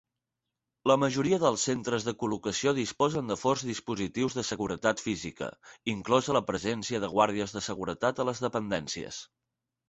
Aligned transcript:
La 0.91 0.93
majoria 1.01 1.37
dels 1.41 1.65
centres 1.67 2.07
de 2.07 2.13
col·locació 2.23 2.73
disposen 2.77 3.29
de 3.31 3.37
forts 3.41 3.65
dispositius 3.67 4.37
de 4.39 4.45
seguretat 4.47 5.05
física, 5.09 5.51
inclosa 5.95 6.37
la 6.39 6.43
presència 6.49 7.03
de 7.05 7.11
guàrdies 7.13 7.55
de 7.59 7.63
seguretat 7.69 8.25
a 8.25 8.27
les 8.33 8.43
dependències. 8.49 9.23